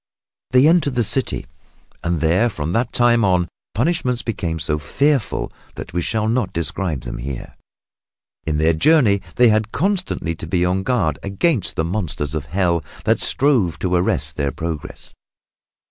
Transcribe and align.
They 0.49 0.65
entered 0.67 0.95
the 0.95 1.03
city 1.03 1.45
and 2.03 2.21
there 2.21 2.45
and 2.45 2.51
from 2.51 2.71
that 2.71 2.91
time 2.91 3.23
on 3.23 3.41
the 3.41 3.47
punishments 3.75 4.23
became 4.23 4.57
so 4.57 4.79
fearful 4.79 5.53
that 5.75 5.93
we 5.93 6.01
shall 6.01 6.27
not 6.27 6.51
describe 6.53 7.01
them 7.01 7.19
here. 7.19 7.55
In 8.47 8.57
their 8.57 8.73
journey 8.73 9.21
they 9.35 9.49
had 9.49 9.71
constantly 9.71 10.33
to 10.37 10.47
be 10.47 10.65
on 10.65 10.77
their 10.77 10.83
guard 10.85 11.19
against 11.21 11.75
the 11.75 11.85
monsters 11.85 12.33
of 12.33 12.45
Hell 12.45 12.83
that 13.05 13.21
strove 13.21 13.77
to 13.77 13.93
arrest 13.93 14.37
their 14.37 14.51
progress. 14.51 15.13